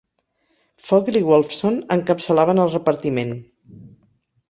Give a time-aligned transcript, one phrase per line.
[0.87, 3.39] Fogel i Wolfson encapçalaven el repartiment.